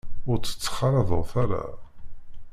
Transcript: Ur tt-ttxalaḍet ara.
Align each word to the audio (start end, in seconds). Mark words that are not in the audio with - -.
Ur 0.29 0.37
tt-ttxalaḍet 0.39 1.31
ara. 1.43 1.65